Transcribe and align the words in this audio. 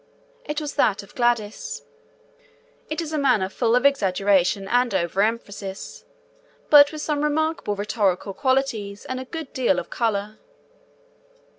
It 0.45 0.59
was 0.59 0.73
that 0.77 1.03
of 1.03 1.13
Gladys. 1.13 1.83
It 2.89 3.01
is 3.01 3.13
a 3.13 3.19
manner 3.19 3.49
full 3.49 3.75
of 3.75 3.85
exaggeration 3.85 4.67
and 4.67 4.95
overemphasis, 4.95 6.05
but 6.71 6.91
with 6.91 7.03
some 7.03 7.23
remarkable 7.23 7.75
rhetorical 7.75 8.33
qualities 8.33 9.05
and 9.05 9.19
a 9.19 9.25
good 9.25 9.53
deal 9.53 9.77
of 9.77 9.91
colour. 9.91 10.39